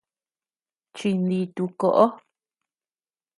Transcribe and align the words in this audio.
Chinditu 0.95 1.63
koʼo. 1.79 2.05